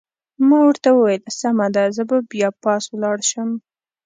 ما 0.47 0.57
ورته 0.67 0.89
وویل: 0.93 1.23
سمه 1.39 1.67
ده، 1.75 1.83
زه 1.95 2.03
به 2.09 2.17
بیا 2.31 2.49
پاس 2.63 2.83
ولاړ 2.89 3.17
شم. 3.29 3.49